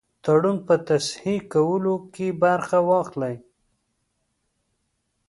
[0.23, 3.35] تړون په تصحیح کولو کې برخه واخلي.